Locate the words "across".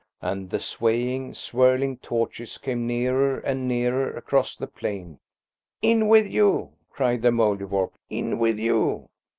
4.11-4.55